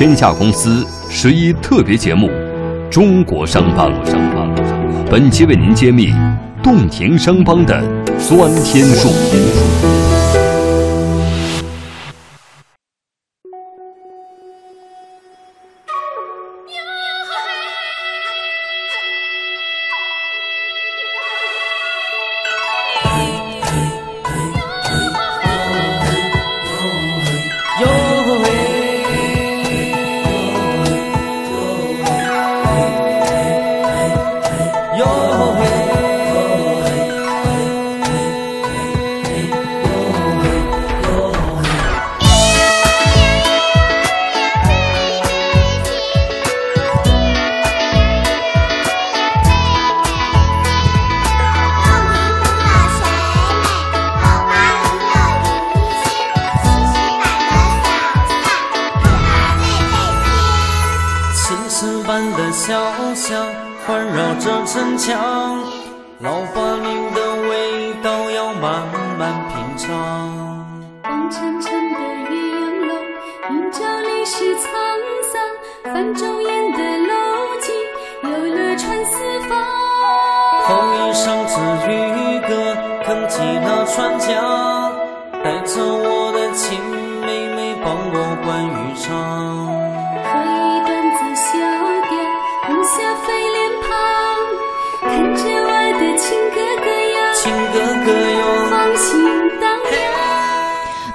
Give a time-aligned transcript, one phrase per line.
[0.00, 2.28] 天下公司十一特别节目
[2.88, 3.92] 《中国商帮》，
[5.10, 6.10] 本期为您揭秘
[6.62, 7.78] 洞庭商帮的
[8.18, 10.09] 酸天术。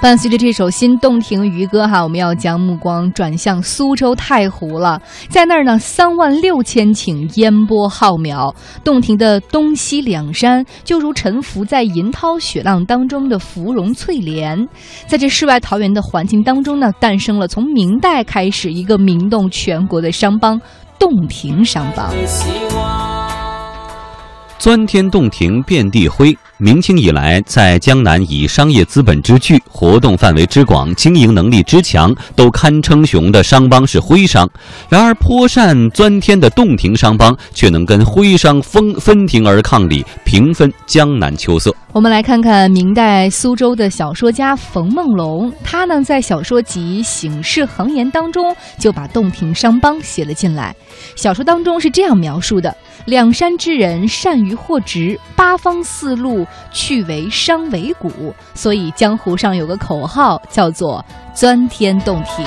[0.06, 5.02] 伴随着这首《新洞庭渔歌》哈，我们要将目光转向苏州太湖了。
[5.30, 8.54] 在那儿呢，三万六千顷烟波浩渺，
[8.84, 14.56] 洞庭的东西两山就如沉浮在银涛雪浪当中的芙蓉翠莲。
[15.08, 20.62] 在这世外桃源的环境当中呢，诞生了从明代开始一个名动全国的商帮——
[21.00, 22.14] 洞庭商帮。
[24.60, 26.38] 钻天洞庭遍地灰。
[26.58, 34.50] 明清以来，在江南以商业资本之巨、活动范围之广、经营能力之强，都堪称雄的商帮是徽商。
[34.88, 41.76] 然而，颇善钻天的洞庭商帮却能跟徽商分分庭而抗礼，平分江南秋色。
[41.92, 50.74] 我们来看看明代苏州的小说家冯梦龙，他呢在小说集《醒世恒言》当中就把洞庭商帮写了进来。
[51.18, 52.74] 小说当中是这样描述的。
[53.06, 58.10] 两山之人善于货直，八方四路去为商为贾，
[58.54, 62.46] 所以江湖上有个口号叫做“钻天洞庭”。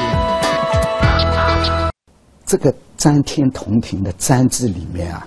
[2.47, 5.27] 这个“钻天洞庭”的“钻”字里面啊，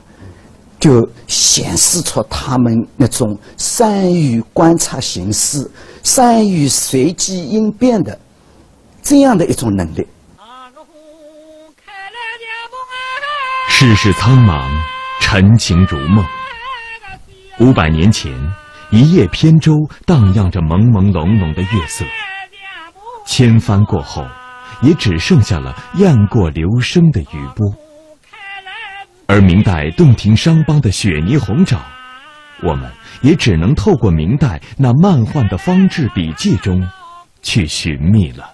[0.80, 5.70] 就显示出他们那种善于观察形势、
[6.04, 8.20] 善于随机应变的
[9.02, 10.08] 这样的一种能力。
[13.70, 14.70] 世事苍茫。
[15.24, 16.26] 陈情如梦。
[17.62, 18.34] 五百年前，
[18.92, 19.74] 一叶扁舟
[20.06, 22.06] 荡漾着朦朦胧胧的月色，
[23.26, 24.26] 千帆过后，
[24.82, 27.74] 也只剩下了雁过留声的余波。
[29.28, 31.80] 而明代洞庭商帮的雪霓虹爪，
[32.62, 32.92] 我们
[33.22, 36.86] 也只能透过明代那漫画的方志笔记中，
[37.42, 38.52] 去寻觅了。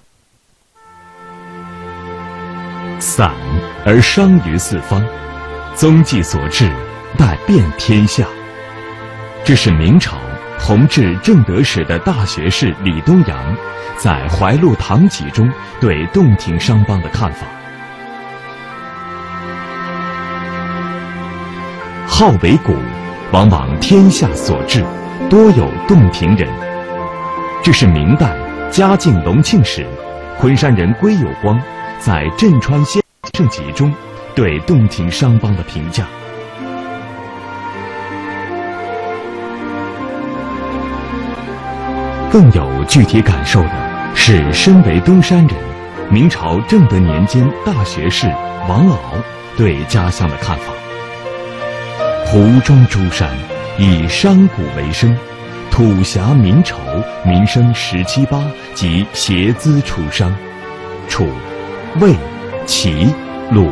[2.99, 3.33] 散
[3.85, 5.03] 而伤于四方。
[5.73, 6.71] 踪迹所至，
[7.19, 8.27] 待遍天下。
[9.43, 10.17] 这是明朝
[10.59, 13.55] 同治正德时的大学士李东阳
[13.97, 17.47] 在《怀录堂集》中对洞庭商帮的看法。
[22.05, 22.75] 号为古，
[23.31, 24.83] 往往天下所至，
[25.29, 26.49] 多有洞庭人。
[27.63, 28.35] 这是明代
[28.71, 29.85] 嘉靖隆庆时，
[30.39, 31.59] 昆山人归有光
[31.99, 33.01] 在《镇川先
[33.37, 33.93] 生集》中。
[34.35, 36.05] 对洞庭商帮的评价，
[42.37, 43.71] 更有具体感受的
[44.13, 45.57] 是，身为东山人，
[46.07, 48.27] 明朝正德年间大学士
[48.69, 48.99] 王敖
[49.57, 50.65] 对家乡的看法：
[52.27, 53.27] 湖中诸山
[53.79, 55.17] 以商贾为生，
[55.71, 56.75] 土狭民稠，
[57.25, 58.39] 民生十七八
[58.75, 60.31] 即携资出商，
[61.09, 61.27] 楚、
[61.99, 62.13] 魏、
[62.67, 63.11] 齐、
[63.49, 63.67] 鲁。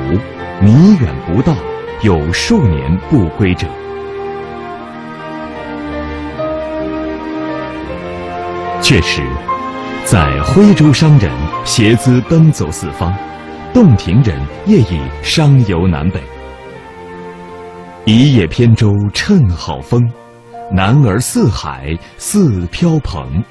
[0.59, 1.53] 弥远不到，
[2.01, 3.67] 有数年不归者。
[8.87, 9.23] 确实，
[10.05, 11.31] 在徽州商人
[11.65, 13.11] 携资奔走四方，
[13.73, 16.21] 洞庭人业已商游南北。
[18.05, 19.99] 一叶扁舟趁好风，
[20.71, 23.43] 男儿四海似飘蓬。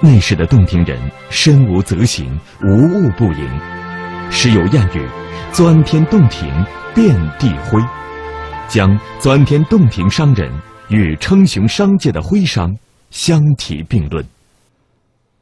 [0.00, 3.60] 那时的洞庭人身无则行，无物不迎。
[4.30, 5.06] 时有谚语
[5.52, 6.50] ：“钻天洞庭，
[6.94, 7.78] 遍地灰。”
[8.68, 10.50] 将钻天洞庭商人
[10.88, 12.74] 与称雄商界的徽商
[13.10, 14.24] 相提并论。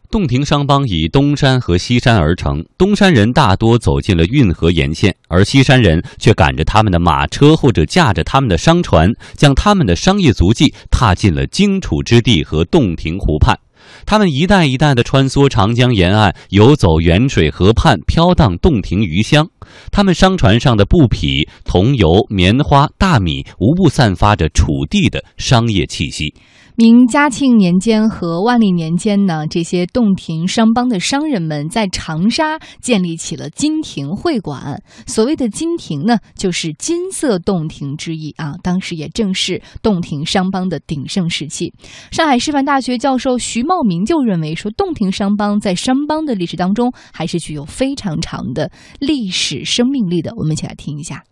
[0.09, 13.59] 洞庭商帮以东山和西山而成，东山人大多走进了运河沿线，而西山人却赶着他们的马车或者驾着他们的商船，将他们的商业足迹踏进了荆楚之地和洞庭湖畔。
[14.07, 19.49] 他们一代一代地穿梭长江沿岸，游走沅水河畔，飘荡洞庭鱼香。
[19.91, 26.33] 他们商船上的布匹、桐油、棉花、大米，无不散发着楚地的商业气息。
[26.79, 34.83] 明嘉庆年间和万历年间呢，这些洞庭商帮的商人们在长沙建立起了金庭会馆。
[35.07, 38.53] 所谓的金庭呢，就是金色洞庭之意啊。
[38.63, 41.73] 当时也正是洞庭商帮的鼎盛时期。
[42.11, 48.71] 上海师范大学教授徐茂明就认为说，洞庭商帮在商帮的历史当中还是具有非常长的
[49.01, 50.31] 历史生命力的。
[50.37, 51.25] 我们一起来听一下。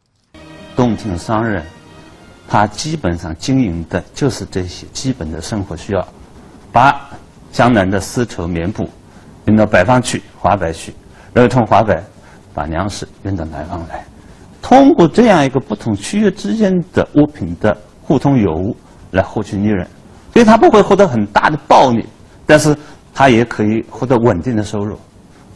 [0.75, 1.62] 洞庭商人。
[2.46, 6.08] 他基本上经营的就是这些基本的生活需要，
[6.70, 7.08] 把
[7.52, 8.88] 江南的丝绸棉布
[9.46, 10.94] 运到北方去，华北去，
[11.32, 11.96] 然后从华北
[12.52, 14.05] 把粮食运到南方来，
[14.62, 18.76] 通过这样一个不同区域之间的物品的互通有无
[19.11, 19.87] 来获取利润，
[20.32, 22.05] 所以他不会获得很大的暴利，
[22.46, 22.76] 但是
[23.12, 24.99] 他也可以获得稳定的收入，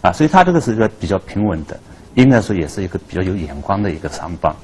[0.01, 1.79] 啊，所以他这个是一个比较平稳的，
[2.15, 4.55] 应该说也是一个比较有眼光的一个商帮。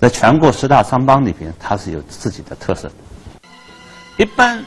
[0.00, 2.90] 在全国十大商帮里边，它是有自己的特色。
[4.16, 4.62] 一般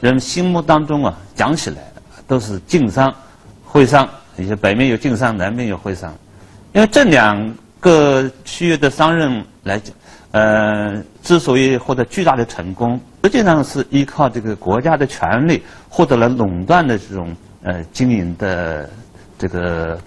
[0.00, 1.78] 人心目当中啊，讲起来
[2.26, 3.12] 都是晋商、
[3.64, 6.12] 徽商，一些北面有晋商，南面有徽商。
[6.72, 9.94] 因为这两个区域的商人来讲，
[10.32, 18.88] 呃，之所以获得巨大的成功，实际上是依靠这个国家的权力获得了垄断的这种呃经营的
[19.38, 19.98] 这个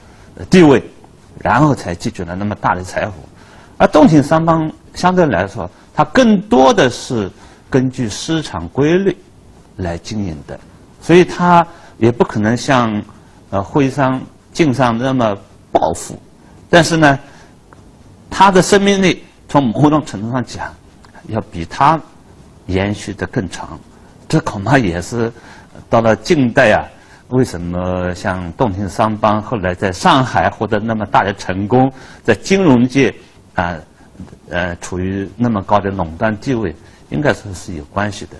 [0.50, 0.81] 地位，
[1.42, 3.13] 然后才积聚了那么大的财富。
[3.77, 7.30] 而洞庭商帮相对来说，它更多的是
[7.69, 9.16] 根据市场规律
[9.75, 10.57] 来经营的，
[11.01, 11.66] 所以它
[11.98, 13.04] 也不可能像
[13.50, 14.22] 呃徽商、
[14.54, 15.36] 晋商那么
[15.74, 16.18] 暴富。
[16.69, 17.19] 但是呢，
[18.30, 20.74] 它的生命力从某种程度上讲，
[21.28, 22.00] 要比它
[22.68, 23.78] 延续的更长。
[24.30, 25.30] 这恐怕也是
[25.89, 26.88] 到了近代啊，
[27.30, 31.92] 为什么像洞庭商帮后来在上海获得那么大的成功，
[32.24, 33.13] 在金融界。
[33.56, 33.78] 啊，
[34.50, 36.75] 呃，处于那么高的垄断地位，
[37.10, 38.38] 应该说是有关系的。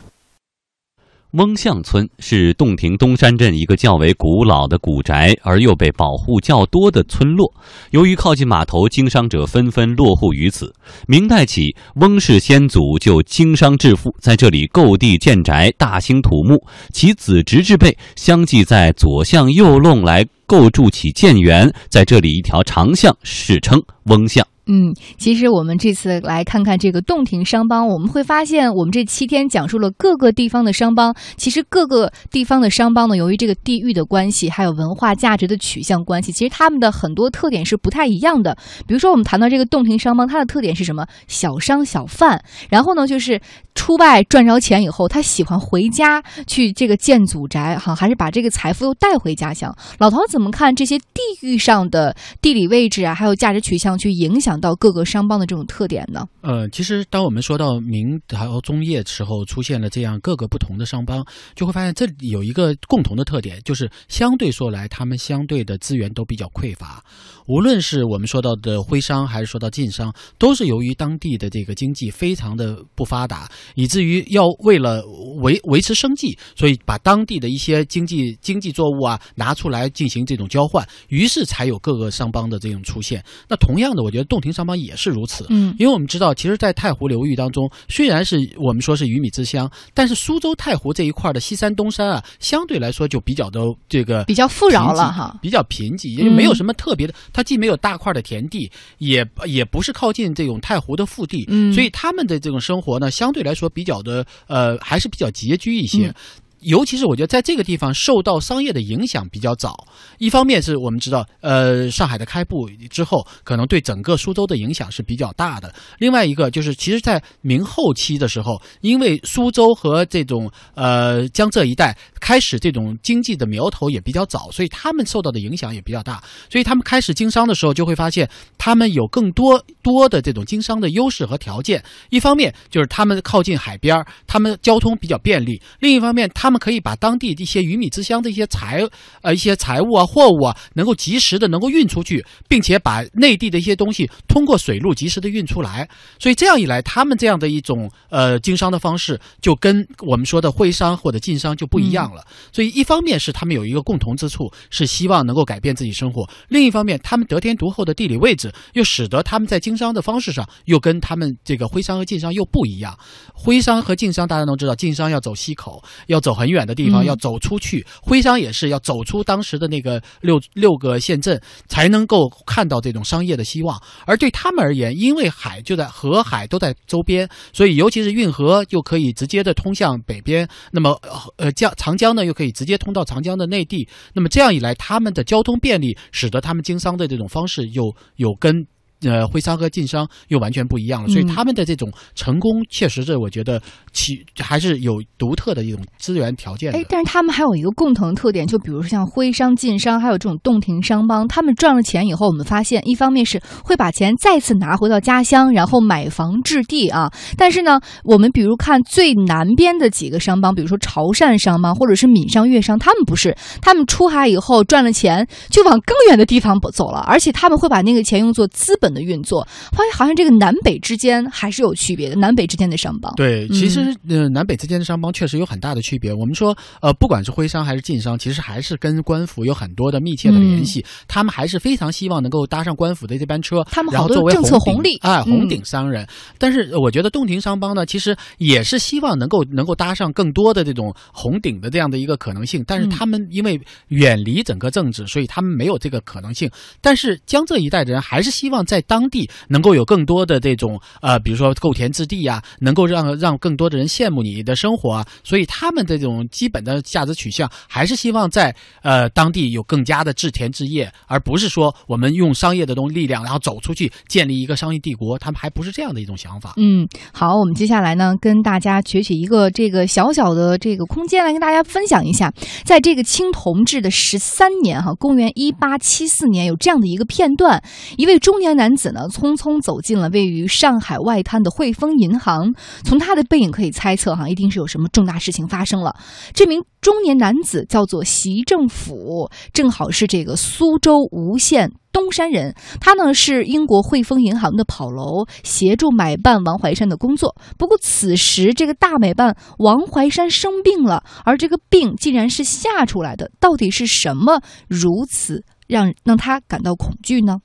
[1.32, 7.54] 翁巷村是洞庭东山镇一个较为古老的古宅，而又被保护较多的村落。
[7.92, 10.74] 由于靠近码头，经商者纷纷落户于此。
[11.08, 16.66] 明代起，翁氏先祖就经商致富，在这里购地建宅，大兴土木。
[16.94, 24.46] 其子侄之辈相继在左巷右弄来构筑起建园，在这里一条长巷史称翁巷。
[24.68, 31.16] 嗯，其实我们这次来看看这个洞庭商帮，我们会发现，我们这七天讲述了各个地方的商帮。
[31.38, 38.58] 其实各个地方的商帮呢，由于这个地域的关系，还有文化价值的取向关系，其实他们的很多特点是不太一样的。
[38.88, 41.06] 比如说，我们谈到这个洞庭商帮，它的特点是什么？
[41.28, 43.40] 小商小贩，然后呢，就是
[43.76, 49.72] 出外赚着钱以后，他喜欢回家去这个建祖宅，哈，还是把这个财富又带回家乡。
[50.00, 54.60] 老头怎怎么看这些地域上的地理位置啊，还有价值取向去影响？
[54.60, 56.28] 到各个商帮的这种特点呢？
[56.42, 67.02] 呃，其实当我们说到明朝中叶时候出现了这样各个不同的商帮，就会发现这里有一个共同的特点，就是相对说来，他们相对的资源都比较匮乏。
[67.48, 75.04] 无论是我们说到的徽商，还是说到晋商，都是由于当地的这个经济非常的不发达，以至于要为了
[75.44, 83.24] 维维持生计，所以把当地的一些经济经济作物啊拿出来进行这种交换，于是才有各个商帮的这种出现。
[83.48, 85.46] 那同样的，我觉得洞庭商帮也是如此。
[85.50, 97.14] 嗯，因为我们知道，其实，在太湖流域当中，虽然是我们说是鱼米之乡，但是苏州太湖这一块的西山、东山啊，相对来说就比较的这个比较富饶了哈，比较贫瘠，也没有什么特别的。
[97.32, 106.14] 它既没有大块的田地，也也不是靠近这种太湖的腹地，嗯，所以他们的这种生活呢，相对来说比较的呃，还是比较拮据一些。
[106.62, 115.74] 尤其是我觉得在这个地方受到商业的影响比较早，一方面是我们知道，呃，上海的开埠之后，可能对整个苏州的影响是比较大的。
[116.00, 126.24] 另外一个就是，其实，在明后期的时候，因为苏州和这种呃江浙一带开始这种经济的苗头也比较早，所以他们受到的影响也比较大。
[126.50, 131.84] 所以他们开始经商的时候，就会发现他们有更多多的这种经商的优势和条件。
[132.10, 138.82] 一方面就是他们靠近海边他们交通比较便利；另一方面，他们们可以把当地的一些鱼米之乡的一些财
[139.22, 145.90] 呃一些财物啊货物啊，能够及时的能够运出去，并且把内地的一些东西通过水路及时的运出来。
[146.18, 152.24] 所以这样一来，他们这样的一种呃经商的方式，就跟我们说的徽商或者晋商就不一样了。
[152.54, 162.98] 所以一方面是他们有一个共同之处，是希望能够改变自己生活；另一方面，他们得天独厚的地理位置，又使得他们在经商的方式上又跟他们这个徽商和晋商又不一样。
[163.34, 173.82] 徽商和晋商大家都知道，晋商要走西口，要走很远的地方，嗯要走出去；徽商也是要走出当时的那个六六个县镇，才能够看到这种商业的希望。
[174.06, 181.00] 而对他们而言，因为海就在河海都在周边，所以尤其是运河又可以直接的通向北边，那么
[181.38, 183.88] 呃江长江呢又可以直接通到长江的内地。
[184.14, 188.66] 那么这样一来，他们的交通便利，使得他们经商的这种方式又有跟。
[189.06, 193.62] 呃，徽商和晋商又完全不一样了，所以嗯他们的这种成功，确实是我觉得
[193.94, 196.74] 其还是有独特的一种资源条件。
[196.74, 207.12] 哎，但是他们还有一个共同特点，就比如说像徽商、晋商，还有这种洞庭商帮，他们赚了钱以后，我们发现，一方面是会把钱再次拿回到家乡，然后买房置地啊。
[207.38, 219.46] 但是呢，我们比如看最南边的几个商帮，比如说潮汕商帮或者是闽商、粤商，他们不是，他们出海以后赚了钱，就往更远的地方走了，而且他们会把那个钱用作资本的运作。
[219.74, 223.14] 发现好像这个南北之间还是有区别的，南北之间的商帮。
[223.16, 226.14] 对，其实嗯呃，南北之间的商帮确实有很大的区别。
[226.14, 230.86] 我们说，呃，不管是徽商还是晋商，其实还是跟官府有很多的密切的联系。
[231.08, 236.08] 他们还是非常希望能够搭上官府的这班车，他们然后作为好多政策红红利哎，嗯红顶商人。
[236.38, 242.64] 但是呃我觉得洞庭商帮呢，其实也是希望能够能够搭上更多的这种红顶的这样的一个可能性。
[242.66, 243.60] 但是嗯他们因为
[243.90, 246.50] 远离整个政治，所以他们没有这个可能性。
[246.82, 266.56] 但是江浙一带的人还是希望在在当地能够有更多的这种呃，比如说购田置地啊，能够让让更多的人羡慕你的生活啊，所以他们这种基本的价值取向还是希望在呃当地有更加的置田置业，而不是说我们用商业的东力量，然后走出去建立一个商业帝国，他们还不是这样的一种想法。
[266.58, 272.30] 嗯，好，我们接下来呢，跟大家取取一个这个小小的这个空间来跟大家分享一下，
[272.66, 277.64] 在这个清同治的十三年哈，公元一八七四年，有这样的一个片段：
[277.98, 282.52] 一位中年男男子呢，匆匆走进了位于上海外滩的汇丰银行，
[282.84, 285.96] 从他的背影可以猜测哈，一定是有什么重大事情发生了。
[286.34, 292.56] 这名中年男子叫做习政府，正好是这个苏州吴县东山人。
[292.82, 297.36] 他呢是英国汇丰银行的跑楼，协助买办王怀山的工作。
[297.60, 307.38] 不过此时这个大买办王怀山生病了，而这个病竟然是吓出来的，到底是什么如此让让他感到恐惧呢？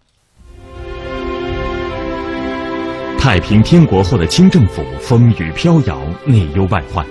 [3.21, 7.05] 太平天国后的清政府风雨飘摇，内忧外患，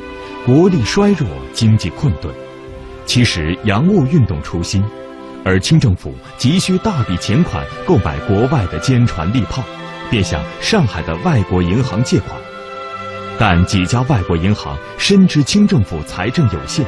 [0.43, 2.33] 国力衰弱，经济困顿。
[3.05, 4.83] 其实洋务运动初心，
[5.45, 9.63] 而清政府急需大笔钱款购买国外的坚船利炮，
[10.09, 12.35] 便向上海的外国银行借款。
[13.37, 16.83] 但几家外国银行深知清政府财政有限，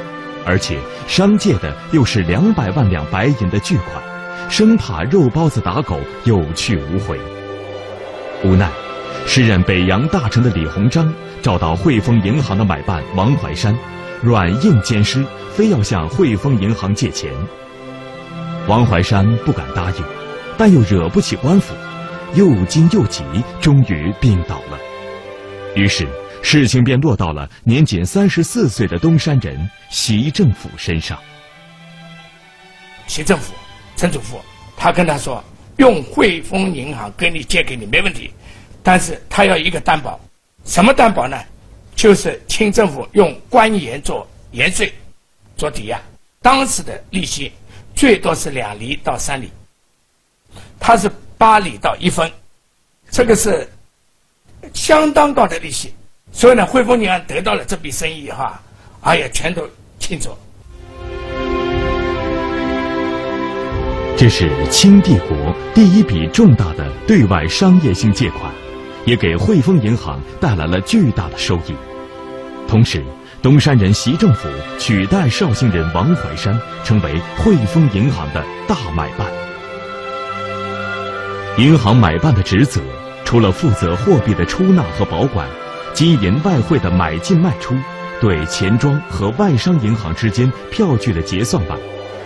[0.47, 4.03] 而且商借的又是两百万两白银的巨款，
[4.49, 7.19] 生怕肉包子打狗有去无回。
[8.43, 8.67] 无奈，
[9.25, 13.75] 时任北洋大臣的李鸿章找到汇丰银行的买办王怀山，
[14.21, 17.31] 软硬兼施，非要向汇丰银行借钱。
[18.67, 20.03] 王怀山不敢答应，
[20.57, 21.73] 但又惹不起官府，
[22.35, 23.23] 又惊又急，
[23.59, 24.77] 终于病倒了。
[25.75, 26.07] 于是
[26.41, 29.57] 事情便落到了年仅三十四岁的东山人
[29.89, 31.17] 习政府身上。
[33.07, 33.53] 习政府、
[33.95, 34.39] 陈祖父，
[34.75, 35.43] 他跟他说，
[35.77, 38.29] 用汇丰银行跟你借给你没问题，
[38.83, 40.19] 但是他要一个担保，
[40.65, 41.37] 什么担保呢？
[41.95, 44.91] 就是清政府用官盐做盐税
[45.55, 45.99] 做抵押，
[46.41, 47.51] 当时的利息
[47.93, 49.51] 最多是两厘到三厘，
[50.79, 52.31] 它是八厘到一分，
[53.11, 53.69] 这个是
[54.73, 55.93] 相当高的利息。
[56.31, 58.59] 所以呢，汇丰银行得到了这笔生意哈，
[59.01, 59.69] 哎呀，全都
[59.99, 60.29] 庆祝。
[64.17, 68.51] 这是清帝国第一笔重大的对外商业性借款，
[69.05, 71.75] 也给汇丰银行带来了巨大的收益。
[72.67, 73.03] 同时，
[73.41, 74.47] 东山人习政府
[74.79, 79.27] 取代绍兴人王怀山，成为汇丰银行的大买办。
[81.57, 82.79] 银行买办的职责，
[83.25, 85.47] 除了负责货币的出纳和保管，
[85.93, 87.75] 金银外汇的买进卖出，
[88.21, 91.75] 对钱庄和外商银行之间票据的结算外，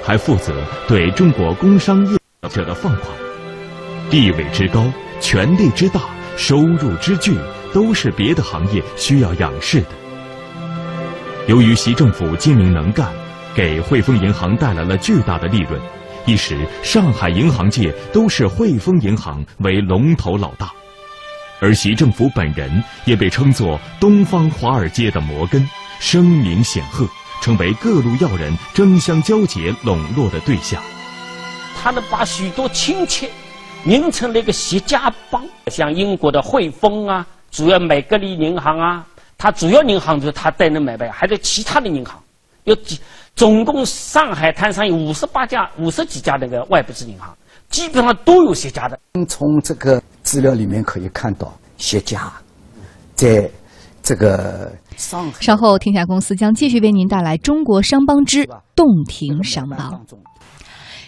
[0.03, 0.53] 还负责
[0.87, 2.17] 对中国工商业
[2.49, 3.07] 者的放款。
[4.11, 4.85] 地位之高，
[5.19, 6.01] 权力之大，
[6.37, 7.37] 收入之巨，
[7.73, 9.87] 都是别的行业需要仰视的。
[11.47, 13.11] 由于习政府精明能干，
[13.53, 15.79] 给汇丰银行带来了巨大的利润，
[16.25, 20.71] 一时上海银行界都是汇丰银行为龙头老大，
[21.61, 25.67] 而习政府本人也被称作东方华尔街的摩根，
[25.99, 27.07] 声名显赫，
[27.41, 30.81] 成为各路要人争相交结笼络的对象。
[31.81, 33.29] 他们把许多亲戚
[33.85, 39.05] 拧成了一个习家帮，像英国的汇丰啊，主要美格利银行啊，
[39.37, 42.19] 它主要银行就是他代能买卖，还在其他的银行，
[42.63, 42.99] 有几
[43.35, 47.37] 总共上海滩上有五十八家、五十几家那个外部制银行，
[47.69, 48.99] 基本上都有协家的。
[49.27, 52.31] 从这个资料里面可以看到，协家
[53.13, 53.47] 在
[54.01, 55.41] 这个上海。
[55.41, 59.91] 稍后，天下公司将继续为您带来《中国商帮之洞庭商帮》。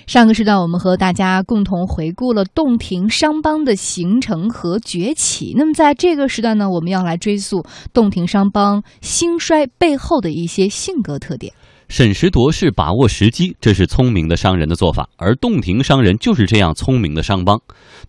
[0.07, 5.53] 上个时段，我们和大家共同回顾了洞庭商帮的形成和崛起。
[5.57, 11.51] 那么，在这个时段呢，我们要来追溯洞庭商帮兴衰背后的一些性格特点。
[11.89, 15.07] 审时度势，把握时机，这是聪明的商人的做法。
[15.15, 17.59] 而洞庭商人就是这样聪明的商帮。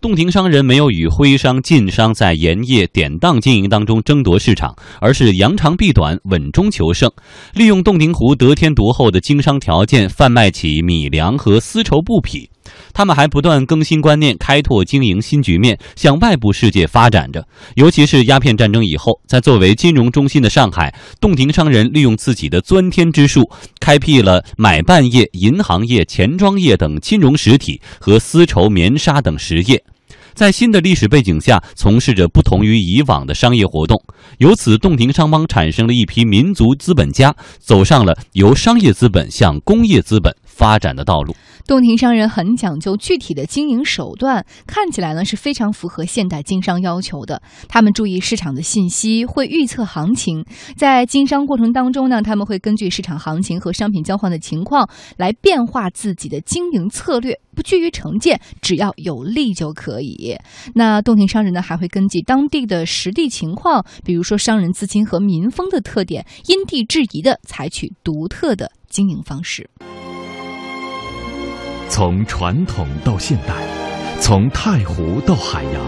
[0.01, 7.09] 洞庭商人没有与徽商、晋商在盐业典当经营当中争夺市场，而是扬长避短，稳中求胜，
[7.53, 12.49] 利用洞庭湖得天独厚的经商条件，贩卖起米粮和丝绸布匹。
[12.93, 17.47] 他们还不断更新观念，开拓经营新局面，向外部世界发展着。
[17.75, 23.49] 尤其是鸦片战争以后，在作为金融中心的上海，洞庭商人利用自己的钻天之术，
[23.79, 29.83] 开辟了买办业、银行业、钱庄业等金融实体和丝绸、棉纱等实业。
[30.35, 34.01] 在新的历史背景下，从事着不同于以往的商业活动，
[34.37, 41.35] 由此洞庭商帮产生了一批民族资本家，走上了由商业资本向工业资本发展的道路。
[41.69, 47.39] 洞庭商人很讲究具体的经营手段，看起来呢是非常符合现代经商要求的。
[47.67, 50.43] 他们注意市场的信息，会预测行情，
[50.75, 60.35] 在经商过程当中呢，他们会根据市场行情和商品交换的情况来变化自己的经营策略，不拘于成见，只要有利就可以。
[60.73, 69.69] 那洞庭商人呢，还会根据当地的实地情况，比如说商人资金和民风的特点，因地制宜的采取独特的经营方式。
[71.89, 73.53] 从传统到现代，
[74.21, 75.83] 从太湖到海洋，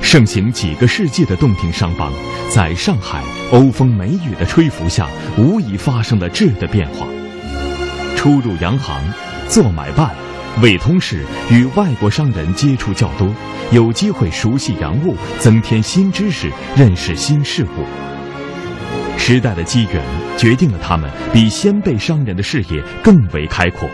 [0.00, 2.12] 盛行几个世纪的洞庭商帮，
[2.48, 7.06] 在上海欧风美雨的吹拂下，无疑发生了质的变化。
[8.16, 9.02] 出入洋行，
[9.48, 10.14] 做买办，
[10.62, 13.28] 委通事，与外国商人接触较多，
[13.72, 17.84] 有机会熟悉洋务，增添新知识，认识新事物。
[19.18, 20.00] 时代的机缘
[20.38, 23.88] 决定了他们比先辈商人的视野更为开阔。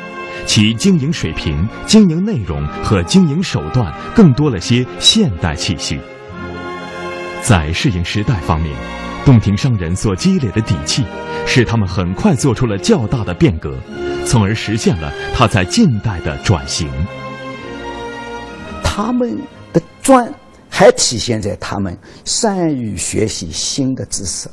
[0.46, 5.98] 其经营水平、经营内容和经营手段更多了些现代气息。
[7.42, 8.72] 在适应时代方面，
[9.24, 11.04] 洞庭商人所积累的底气，
[11.46, 13.74] 使他们很快做出了较大的变革，
[14.24, 16.88] 从而实现了他在近代的转型。
[18.84, 19.36] 他们
[19.72, 20.32] 的专
[20.68, 24.48] 还体现在他们善于学习新的知识，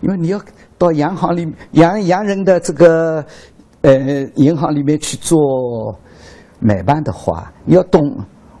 [0.00, 0.40] 因为你要
[0.76, 3.24] 到洋行里洋洋人的这个。
[3.82, 5.38] 呃，银行里面去做
[6.60, 8.02] 买办的话，要懂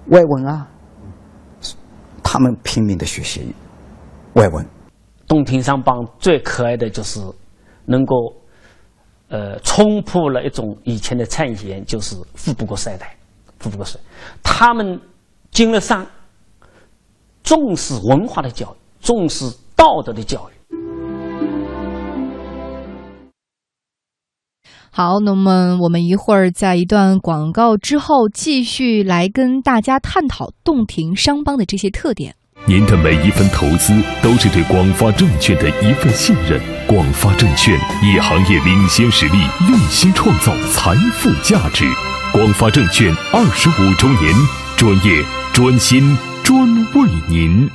[0.08, 0.68] 外文啊。
[2.22, 3.54] 他们拼命的学习
[4.34, 4.66] 外文。
[5.26, 7.20] 洞庭商帮最可爱的就是
[7.86, 8.14] 能够
[9.28, 13.16] 呃冲破了一种以前的谗言，就是富不过三代，
[13.58, 14.00] 富不过三代。
[14.42, 15.00] 他们
[15.50, 16.06] 经了商，
[17.42, 20.57] 重视文化的教育，重视道德的教育。
[24.98, 32.34] 好，那么我们一会儿在一段广告之后，继续来跟大家探讨洞庭商帮的这些特点。
[32.66, 36.60] 您的每一份投资都是对广发证券的一份信任。
[36.88, 39.38] 广发证券以行业领先实力，
[39.70, 41.84] 用心创造财富价值。
[42.32, 44.34] 广发证券二十五周年，
[44.76, 47.70] 专业、专心、专为您。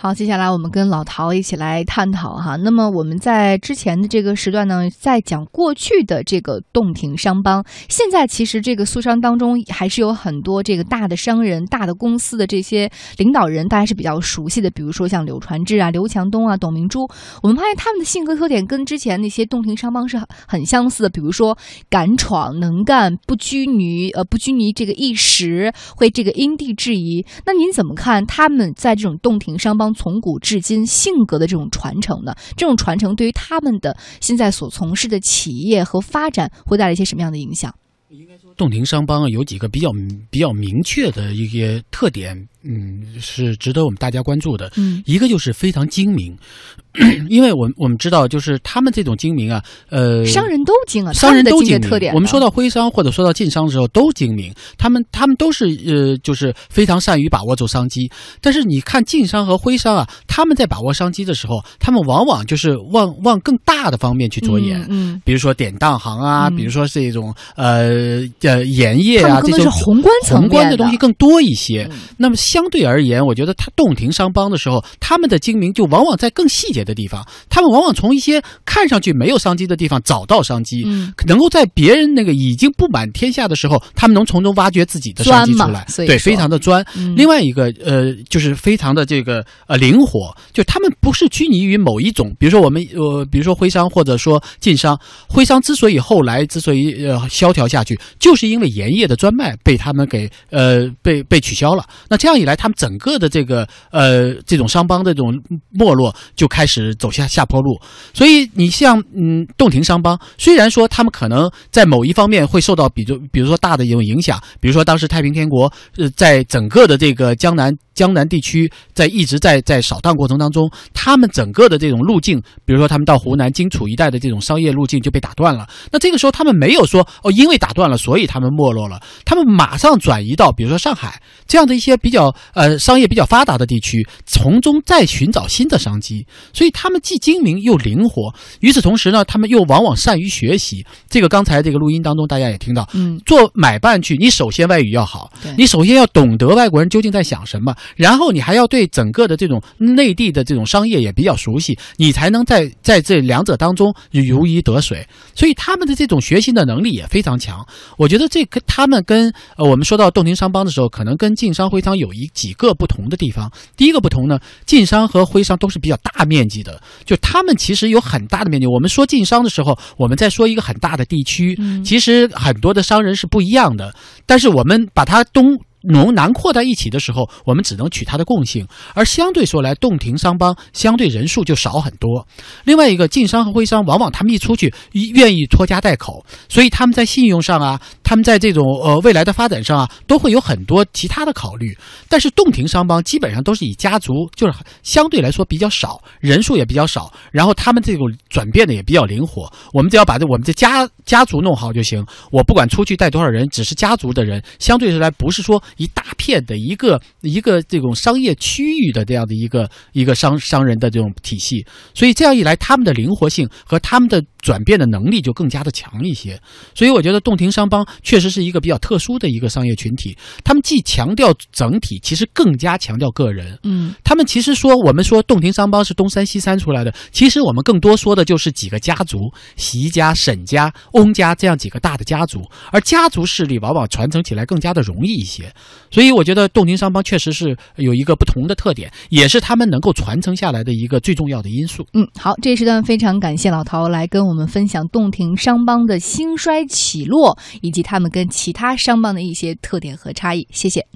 [0.00, 2.54] 好，接下来我们跟老陶一起来探讨哈。
[2.54, 7.64] 那么我们在之前的这个时段呢，在讲过去的这个洞庭商帮。
[7.88, 14.70] 现在其实这个苏商当中还是有很多这个大的商人、大的公司的这些领导人，大家是比较熟悉的。
[14.70, 17.08] 比如说像柳传志啊、刘强东啊、董明珠，
[17.42, 21.08] 我们发现他们的性格特点跟之前那些洞庭商帮是很相似的。
[21.08, 21.58] 比如说
[21.90, 27.26] 敢闯、能干、不拘泥，呃，不拘泥这个一时，会这个因地制宜。
[27.44, 29.88] 那您怎么看他们在这种洞庭商帮？
[29.98, 32.32] 从古至今性格的这种传承呢？
[32.56, 37.74] 这种传承对于他们的现在所从事的企业和发展会带来一些什么样的影响？
[38.10, 39.90] 应该说，洞庭商帮有几个比较
[40.30, 42.48] 比较明确的一些特点。
[42.62, 44.70] 嗯，是值得我们大家关注的。
[44.76, 46.36] 嗯，一个就是非常精明，
[47.28, 52.12] 因为我我们知道，就是他们这种精明啊，呃，商人都精啊，商人都精明。
[52.12, 58.10] 我们说到徽商或者说到晋商的时候，都精明，他们他们都是呃，就是非常善于把握住商机。
[58.40, 66.56] 但是你看晋商和徽商啊，他们在把握商机的时候，他们往往就是往往更大的方面去着眼，嗯，比如说典当行啊，嗯。
[66.56, 71.88] 比如说这种呃呃盐业啊，这种是宏观层宏观的东西更多一些。
[71.92, 71.98] 嗯。
[72.16, 86.82] 那么相对而言，我觉得他洞庭商帮的时候，他们的精明就往往在更细节的地方，他们往往从一些看上去没有商机的地方找到商机，嗯能够在别人那个已经布满天下的时候，他们能从中挖掘自己的商机出来，对，非常的专。
[86.96, 101.84] 嗯另外一个呃，就是非常的这个呃灵活，就他们不是拘泥于某一种，比如说我们呃，比如说徽商或者说晋商，徽商之所以后来之所以呃萧条下去，就是因为盐业的专卖被他们给呃被被取消了。
[102.08, 105.34] 那这样以来，他们整个的这个呃这种商帮的这种
[105.70, 107.78] 没落就开始走下下坡路。
[108.14, 125.66] 所以你像嗯洞庭商帮，虽然说他们可能在某一方面会受到比如比如说大的一种影响，比如说当时太平天国呃在整个的这个江南江南地区在一直在在扫荡过程当中，他们整个的这种路径，比如说他们到湖南荆楚一带的这种商业路径就被打断了。
[125.90, 136.26] 那这个时候他们没有说哦，因为打断了，所以他们没落了，他们马上转移到比如说上海这样的一些比较呃商业比较发达的地区，从中再寻找新的商机。
[136.52, 140.84] 所以他们既精明又灵活，与此同时呢，他们又往往善于学习。
[141.08, 155.06] 这个刚才这个录音当中大家也听到，嗯，做买办去，你首先外语要好对，你首先要懂得外国人究竟在想什么，然后你还要对整个的这种内地的这种商业也比较熟悉，你才能在在这两者当中如鱼得水。
[155.34, 157.64] 所以他们的这种学习的能力也非常强。
[157.96, 163.50] 我觉得这跟他们跟呃我们说到洞庭商帮的时候，可能跟晋商徽商有一几个不同的地方。
[163.76, 168.66] 第一个不同呢，晋商和徽商都是比较大面积的，就他们其实有很大的面积。
[168.66, 173.94] 我们说晋商的时候，我们在说一个很大的地区，嗯其实很多的商人是不一样的，
[174.26, 175.58] 但是我们把它东。
[175.88, 182.26] 浓囊括在一起的时候，我们只能取它的共性，而相对说来，洞庭商帮相对人数就少很多。
[182.64, 191.76] 另外一个，晋商和徽商往往他们一出去，一愿意拖家带口，所以他们在信用上啊，他们在这种呃未来的发展上啊，都会有很多其他的考虑。
[192.08, 199.50] 但是洞庭商帮基本上都是以家族，就是相对来说比较少，人数也比较少，然后他们这种转变的也比较灵活。
[199.72, 202.04] 我们只要把这我们这家家族弄好就行。
[202.30, 211.64] 我不管出去带多少人，只是家族的人，相对来不是说一大片的一个一个这种商业区域的这样的一个一个商商人的这种体系。
[211.94, 216.38] 所以这样一来，他们的灵活性和他们的转变的能力就更加的强一些。
[216.74, 223.58] 所以我觉得洞庭商帮确实是一个比较特殊的一个商业群体，他们既强调整体，其实更加强调个人。
[223.62, 229.18] 嗯，他们其实说我们说洞庭商帮是东山西山出来的，其实我们更多说的就是几个家族，
[229.56, 232.40] 席家、沈家、翁家这样几个大的家族，
[232.72, 235.52] 而家族势力往往传承起来更加的容易一些。
[235.90, 241.86] 所以我觉得洞庭商帮确实是有一个不同的特点，也是他们能够传承下来的一个最重要的因素。
[241.94, 250.46] 嗯，好，这一时段非常感谢老陶来跟我们分享洞庭商帮的兴衰起落，以及他们跟其他商帮的一些特点和差异。
[250.50, 250.86] 谢谢。